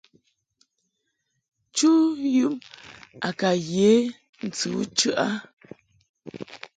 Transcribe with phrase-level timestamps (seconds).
[1.75, 1.89] Chu
[2.35, 2.53] yum
[3.27, 3.91] a ka ye
[4.45, 5.27] ntɨ u chəʼ a.